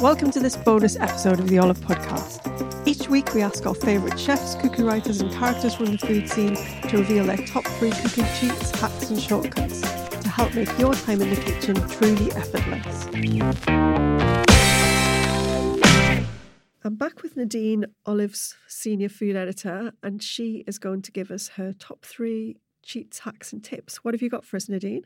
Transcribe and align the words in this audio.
Welcome 0.00 0.30
to 0.30 0.40
this 0.40 0.56
bonus 0.56 0.96
episode 0.96 1.40
of 1.40 1.48
the 1.48 1.58
Olive 1.58 1.80
Podcast. 1.80 2.86
Each 2.86 3.06
week, 3.10 3.34
we 3.34 3.42
ask 3.42 3.66
our 3.66 3.74
favourite 3.74 4.18
chefs, 4.18 4.54
cooking 4.54 4.86
writers, 4.86 5.20
and 5.20 5.30
characters 5.30 5.74
from 5.74 5.86
the 5.86 5.98
food 5.98 6.26
scene 6.26 6.54
to 6.88 6.96
reveal 6.96 7.26
their 7.26 7.36
top 7.36 7.66
three 7.66 7.90
cooking 7.90 8.24
cheats, 8.38 8.70
hacks, 8.80 9.10
and 9.10 9.20
shortcuts 9.20 9.82
to 9.82 10.28
help 10.30 10.54
make 10.54 10.70
your 10.78 10.94
time 10.94 11.20
in 11.20 11.28
the 11.28 11.36
kitchen 11.36 11.74
truly 11.88 12.32
effortless. 12.32 13.08
I'm 16.82 16.94
back 16.94 17.22
with 17.22 17.36
Nadine, 17.36 17.84
Olive's 18.06 18.56
senior 18.68 19.10
food 19.10 19.36
editor, 19.36 19.92
and 20.02 20.22
she 20.22 20.64
is 20.66 20.78
going 20.78 21.02
to 21.02 21.12
give 21.12 21.30
us 21.30 21.48
her 21.48 21.74
top 21.74 22.06
three 22.06 22.56
cheats, 22.82 23.18
hacks, 23.18 23.52
and 23.52 23.62
tips. 23.62 24.02
What 24.02 24.14
have 24.14 24.22
you 24.22 24.30
got 24.30 24.46
for 24.46 24.56
us, 24.56 24.66
Nadine? 24.66 25.04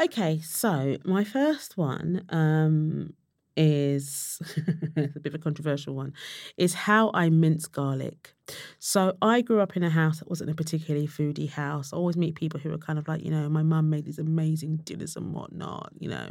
Okay, 0.00 0.40
so 0.40 0.96
my 1.04 1.24
first 1.24 1.76
one 1.76 2.24
um, 2.30 3.14
is 3.60 4.40
a 4.96 5.20
bit 5.20 5.26
of 5.26 5.34
a 5.34 5.38
controversial 5.38 5.94
one 5.94 6.14
is 6.56 6.72
how 6.72 7.10
I 7.12 7.28
mince 7.28 7.66
garlic. 7.66 8.32
So 8.78 9.16
I 9.20 9.42
grew 9.42 9.60
up 9.60 9.76
in 9.76 9.82
a 9.84 9.90
house 9.90 10.18
that 10.18 10.28
wasn't 10.28 10.50
a 10.50 10.54
particularly 10.54 11.06
foodie 11.06 11.50
house. 11.50 11.92
I 11.92 11.96
always 11.96 12.16
meet 12.16 12.34
people 12.34 12.58
who 12.58 12.72
are 12.72 12.78
kind 12.78 12.98
of 12.98 13.06
like, 13.06 13.22
you 13.22 13.30
know, 13.30 13.48
my 13.50 13.62
mum 13.62 13.90
made 13.90 14.06
these 14.06 14.18
amazing 14.18 14.78
dinners 14.78 15.14
and 15.14 15.34
whatnot. 15.34 15.92
You 15.98 16.08
know, 16.08 16.30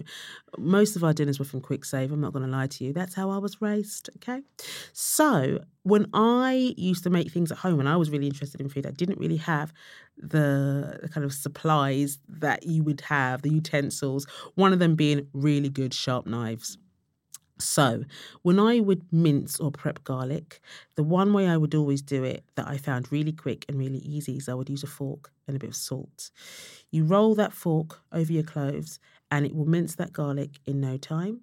most 0.57 0.95
of 0.95 1.03
our 1.03 1.13
dinners 1.13 1.37
were 1.37 1.45
from 1.45 1.61
Kwik 1.61 1.85
Save. 1.85 2.11
I'm 2.11 2.19
not 2.19 2.33
going 2.33 2.43
to 2.43 2.51
lie 2.51 2.67
to 2.67 2.83
you. 2.83 2.93
That's 2.93 3.13
how 3.13 3.29
I 3.29 3.37
was 3.37 3.61
raised. 3.61 4.09
Okay. 4.17 4.41
So 4.91 5.59
when 5.83 6.07
I 6.13 6.73
used 6.77 7.03
to 7.03 7.11
make 7.11 7.31
things 7.31 7.51
at 7.51 7.59
home, 7.59 7.79
and 7.79 7.87
I 7.87 7.95
was 7.95 8.09
really 8.09 8.27
interested 8.27 8.59
in 8.59 8.69
food, 8.69 8.87
I 8.87 8.91
didn't 8.91 9.19
really 9.19 9.37
have 9.37 9.71
the, 10.17 11.07
kind 11.13 11.23
of 11.23 11.31
supplies 11.31 12.17
that 12.27 12.65
you 12.65 12.83
would 12.83 13.01
have, 13.01 13.43
the 13.43 13.49
utensils, 13.49 14.27
one 14.55 14.73
of 14.73 14.79
them 14.79 14.95
being 14.95 15.27
really 15.33 15.69
good 15.69 15.93
sharp 15.93 16.25
knives. 16.25 16.77
So, 17.61 18.05
when 18.41 18.57
I 18.59 18.79
would 18.79 19.11
mince 19.11 19.59
or 19.59 19.69
prep 19.71 20.03
garlic, 20.05 20.61
the 20.95 21.03
one 21.03 21.33
way 21.33 21.47
I 21.47 21.57
would 21.57 21.75
always 21.75 22.01
do 22.01 22.23
it 22.23 22.43
that 22.55 22.67
I 22.67 22.77
found 22.77 23.11
really 23.11 23.33
quick 23.33 23.65
and 23.67 23.77
really 23.77 23.97
easy 23.99 24.37
is 24.37 24.47
I 24.47 24.53
would 24.53 24.69
use 24.69 24.83
a 24.83 24.87
fork 24.87 25.31
and 25.47 25.55
a 25.55 25.59
bit 25.59 25.69
of 25.69 25.75
salt. 25.75 26.31
You 26.91 27.03
roll 27.03 27.35
that 27.35 27.53
fork 27.53 28.01
over 28.13 28.31
your 28.31 28.43
cloves 28.43 28.99
and 29.31 29.45
it 29.45 29.53
will 29.55 29.65
mince 29.65 29.95
that 29.95 30.13
garlic 30.13 30.59
in 30.65 30.79
no 30.79 30.97
time. 30.97 31.41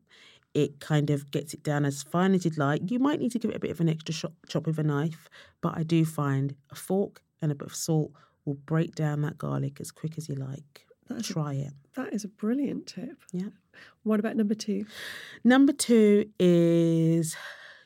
It 0.55 0.81
kind 0.81 1.11
of 1.11 1.31
gets 1.31 1.53
it 1.53 1.62
down 1.62 1.84
as 1.84 2.03
fine 2.03 2.34
as 2.34 2.45
you'd 2.47 2.56
like. 2.58 2.91
You 2.91 2.98
might 2.98 3.20
need 3.20 3.33
to 3.33 3.39
give 3.39 3.51
it 3.51 3.56
a 3.56 3.61
bit 3.61 3.70
of 3.70 3.80
an 3.80 3.89
extra 3.91 4.14
chop, 4.14 4.33
chop 4.48 4.67
with 4.67 4.78
a 4.78 4.83
knife, 4.83 5.28
but 5.61 5.77
I 5.77 5.83
do 5.83 6.05
find 6.06 6.56
a 6.70 6.75
fork 6.75 7.23
and 7.42 7.53
a 7.53 7.55
bit 7.55 7.67
of 7.69 7.75
salt 7.75 8.12
will 8.47 8.55
break 8.55 8.95
down 8.95 9.20
that 9.23 9.36
garlic 9.39 9.80
as 9.80 9.91
quick 9.92 10.17
as 10.17 10.28
you 10.30 10.34
like. 10.36 10.86
That's 11.09 11.29
Try 11.29 11.55
it. 11.55 11.73
That 11.95 12.12
is 12.12 12.25
a 12.25 12.29
brilliant 12.29 12.87
tip. 12.87 13.23
Yeah. 13.33 13.49
What 14.03 14.21
about 14.21 14.37
number 14.37 14.55
two? 14.55 14.87
Number 15.45 15.73
two 15.73 16.27
is 16.39 17.37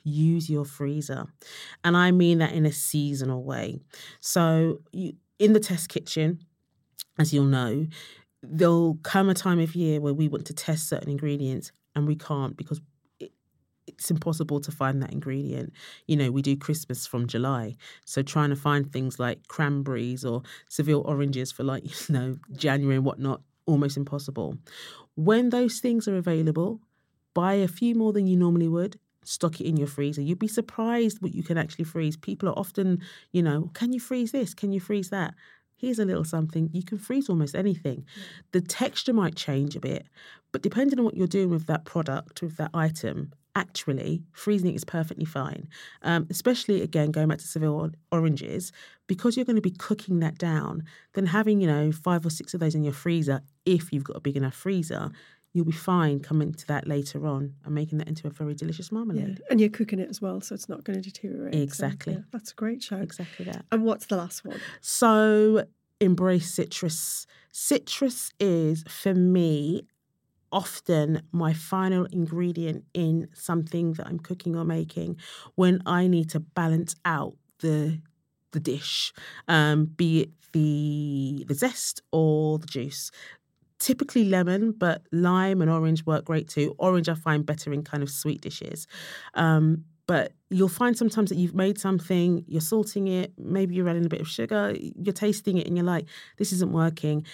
use 0.05 0.49
your 0.49 0.65
freezer. 0.65 1.27
And 1.85 1.97
I 1.97 2.11
mean 2.11 2.39
that 2.39 2.53
in 2.53 2.67
a 2.67 2.73
seasonal 2.73 3.45
way. 3.45 3.81
So, 4.21 4.81
you, 4.93 5.13
in 5.39 5.53
the 5.53 5.61
test 5.61 5.89
kitchen, 5.89 6.41
as 7.19 7.33
you'll 7.33 7.45
know, 7.45 7.87
there'll 8.43 8.99
come 9.03 9.29
a 9.29 9.35
time 9.35 9.61
of 9.61 9.75
year 9.75 10.01
where 10.01 10.15
we 10.15 10.29
want 10.29 10.47
to 10.47 10.55
test 10.55 10.89
certain 10.89 11.11
ingredients 11.11 11.73
and 11.95 12.07
we 12.07 12.17
can't 12.17 12.57
because 12.57 12.81
it's 14.01 14.11
impossible 14.11 14.61
to 14.61 14.73
find 14.73 15.03
that 15.03 15.13
ingredient. 15.13 15.75
You 16.07 16.17
know, 16.17 16.31
we 16.31 16.41
do 16.41 16.57
Christmas 16.57 17.07
from 17.07 17.27
July. 17.27 17.77
So 18.07 18.23
trying 18.23 18.49
to 18.49 18.57
find 18.57 18.91
things 18.91 19.19
like 19.19 19.47
cranberries 19.49 20.25
or 20.25 20.43
Seville 20.71 21.03
oranges 21.03 21.53
for 21.53 21.65
like, 21.65 21.85
you 22.09 22.15
know, 22.15 22.37
January 22.57 22.97
and 22.97 23.05
whatnot, 23.05 23.43
almost 23.67 23.99
impossible. 23.99 24.57
When 25.17 25.51
those 25.51 25.81
things 25.81 26.09
are 26.09 26.17
available, 26.17 26.81
buy 27.35 27.55
a 27.55 27.69
few 27.69 27.95
more 27.95 28.15
than 28.15 28.27
you 28.27 28.39
normally 28.39 28.69
would. 28.69 28.99
Stock 29.23 29.61
it 29.61 29.67
in 29.67 29.77
your 29.77 29.87
freezer. 29.87 30.23
You'd 30.23 30.39
be 30.39 30.49
surprised 30.49 31.21
what 31.21 31.35
you 31.35 31.43
can 31.43 31.59
actually 31.59 31.85
freeze. 31.85 32.17
People 32.17 32.49
are 32.49 32.59
often, 32.59 33.03
you 33.33 33.43
know, 33.43 33.71
can 33.75 33.93
you 33.93 34.01
freeze 34.01 34.33
this? 34.33 34.55
Can 34.55 34.73
you 34.73 34.81
freeze 34.81 35.11
that? 35.11 35.35
Here's 35.77 35.99
a 35.99 36.07
little 36.07 36.25
something. 36.25 36.71
You 36.73 36.83
can 36.83 36.97
freeze 36.97 37.29
almost 37.29 37.55
anything. 37.55 37.99
Mm. 37.99 38.23
The 38.53 38.61
texture 38.63 39.13
might 39.13 39.37
change 39.37 39.77
a 39.77 39.81
bit, 39.81 40.07
but 40.53 40.63
depending 40.63 40.99
on 40.99 41.05
what 41.05 41.17
you're 41.19 41.27
doing 41.27 41.51
with 41.51 41.67
that 41.67 41.85
product, 41.85 42.41
with 42.41 42.57
that 42.57 42.71
item, 42.73 43.33
actually 43.57 44.23
freezing 44.33 44.71
it 44.71 44.75
is 44.75 44.85
perfectly 44.85 45.25
fine. 45.25 45.69
Um, 46.03 46.27
especially 46.31 46.83
again 46.83 47.11
going 47.11 47.29
back 47.29 47.39
to 47.39 47.47
Seville 47.47 47.91
oranges, 48.13 48.73
because 49.07 49.37
you're 49.37 49.47
going 49.47 49.57
to 49.57 49.63
be 49.63 49.71
cooking 49.71 50.21
that 50.21 50.39
down. 50.39 50.85
Then 51.15 51.27
having 51.27 51.61
you 51.61 51.67
know 51.67 51.93
five 51.93 52.25
or 52.25 52.31
six 52.31 52.55
of 52.55 52.61
those 52.61 52.75
in 52.75 52.85
your 52.85 52.93
freezer, 52.93 53.43
if 53.65 53.93
you've 53.93 54.05
got 54.05 54.17
a 54.17 54.21
big 54.21 54.37
enough 54.37 54.55
freezer, 54.55 55.11
you'll 55.53 55.65
be 55.65 55.73
fine 55.73 56.21
coming 56.21 56.53
to 56.55 56.67
that 56.69 56.87
later 56.87 57.27
on 57.27 57.55
and 57.65 57.75
making 57.75 57.99
that 57.99 58.09
into 58.09 58.27
a 58.27 58.31
very 58.31 58.55
delicious 58.55 58.93
marmalade. 58.93 59.41
And 59.51 59.61
you're 59.61 59.69
cooking 59.69 59.99
it 59.99 60.09
as 60.09 60.21
well, 60.21 60.41
so 60.41 60.55
it's 60.55 60.69
not 60.69 60.85
going 60.85 61.01
to 61.01 61.03
deteriorate. 61.03 61.55
So, 61.55 61.61
Exactly. 61.61 62.13
yeah, 62.15 62.21
that's 62.31 62.53
a 62.53 62.55
great 62.55 62.83
shout. 62.83 63.03
Exactly 63.03 63.47
that. 63.47 63.65
And 63.73 63.85
what's 63.85 64.07
the 64.07 64.17
last 64.17 64.45
one? 64.45 64.61
So 64.81 65.65
embrace 66.01 66.55
citrus. 66.55 67.27
Citrus 67.53 68.31
is 68.39 68.85
for 68.89 69.13
me 69.15 69.83
often 70.53 71.23
my 71.33 71.53
final 71.53 72.07
ingredient 72.07 72.85
in 72.95 73.29
something 73.35 73.93
that 73.95 74.07
I'm 74.07 74.19
cooking 74.19 74.57
or 74.57 74.65
making 74.65 75.17
when 75.55 75.83
I 75.87 76.07
need 76.07 76.31
to 76.31 76.41
balance 76.41 76.95
out 77.05 77.37
the 77.61 78.01
the 78.53 78.61
dish, 78.61 79.13
um, 79.47 79.85
be 79.87 80.23
it 80.23 80.31
the 80.53 81.45
the 81.47 81.55
zest 81.55 82.03
or 82.13 82.59
the 82.59 82.67
juice. 82.67 83.11
Typically 83.79 84.25
lemon, 84.27 84.73
but 84.73 85.03
lime 85.11 85.63
and 85.63 85.71
orange 85.71 86.05
work 86.05 86.27
great 86.27 86.49
too. 86.49 86.75
Orange 86.79 87.09
I 87.09 87.15
find 87.15 87.47
better 87.47 87.73
in 87.73 87.83
kind 87.83 88.03
of 88.03 88.11
sweet 88.11 88.43
dishes. 88.43 88.87
Um, 89.35 89.85
but 90.07 90.33
you'll 90.51 90.69
find 90.69 90.99
sometimes 90.99 91.31
that 91.31 91.37
you've 91.37 91.55
made 91.55 91.79
something, 91.79 92.45
you're 92.47 92.61
salting 92.61 93.07
it, 93.09 93.33
maybe 93.39 93.75
you're 93.75 93.89
adding 93.89 94.05
a 94.05 94.09
bit 94.09 94.21
of 94.21 94.29
sugar, 94.29 94.75
you're 94.77 95.13
tasting 95.15 95.57
it 95.57 95.67
and 95.67 95.77
you're 95.77 95.87
like, 95.87 96.07
this 96.37 96.53
isn't 96.53 96.73
working. 96.73 97.25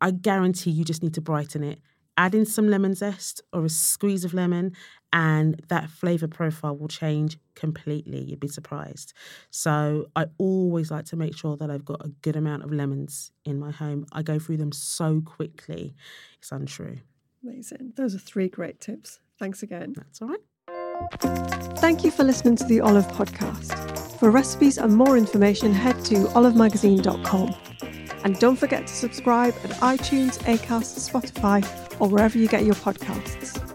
I 0.00 0.12
guarantee 0.12 0.70
you 0.70 0.84
just 0.84 1.02
need 1.02 1.14
to 1.14 1.20
brighten 1.20 1.64
it. 1.64 1.80
Add 2.16 2.34
in 2.34 2.46
some 2.46 2.68
lemon 2.68 2.94
zest 2.94 3.42
or 3.52 3.64
a 3.64 3.68
squeeze 3.68 4.24
of 4.24 4.34
lemon, 4.34 4.72
and 5.12 5.60
that 5.68 5.90
flavor 5.90 6.28
profile 6.28 6.76
will 6.76 6.88
change 6.88 7.38
completely. 7.54 8.22
You'd 8.22 8.40
be 8.40 8.48
surprised. 8.48 9.12
So, 9.50 10.06
I 10.14 10.26
always 10.38 10.90
like 10.90 11.04
to 11.06 11.16
make 11.16 11.36
sure 11.36 11.56
that 11.56 11.70
I've 11.70 11.84
got 11.84 12.04
a 12.04 12.08
good 12.22 12.36
amount 12.36 12.64
of 12.64 12.72
lemons 12.72 13.32
in 13.44 13.58
my 13.58 13.70
home. 13.70 14.06
I 14.12 14.22
go 14.22 14.38
through 14.38 14.58
them 14.58 14.72
so 14.72 15.20
quickly, 15.20 15.94
it's 16.38 16.52
untrue. 16.52 16.98
Amazing. 17.42 17.92
Those 17.96 18.14
are 18.14 18.18
three 18.18 18.48
great 18.48 18.80
tips. 18.80 19.20
Thanks 19.38 19.62
again. 19.62 19.94
That's 19.96 20.22
all 20.22 20.28
right. 20.28 20.40
Thank 21.78 22.04
you 22.04 22.10
for 22.10 22.24
listening 22.24 22.56
to 22.56 22.64
the 22.64 22.80
Olive 22.80 23.06
Podcast. 23.08 24.18
For 24.18 24.30
recipes 24.30 24.78
and 24.78 24.96
more 24.96 25.18
information, 25.18 25.72
head 25.72 26.02
to 26.06 26.14
olivemagazine.com. 26.14 27.73
And 28.24 28.38
don't 28.38 28.56
forget 28.56 28.86
to 28.86 28.94
subscribe 28.94 29.54
at 29.64 29.70
iTunes, 29.80 30.38
Acast, 30.44 31.08
Spotify, 31.08 31.62
or 32.00 32.08
wherever 32.08 32.36
you 32.36 32.48
get 32.48 32.64
your 32.64 32.74
podcasts. 32.74 33.73